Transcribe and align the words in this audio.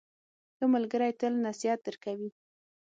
ښه 0.55 0.65
ملګری 0.73 1.11
تل 1.19 1.33
نصیحت 1.47 1.79
درکوي. 1.83 2.29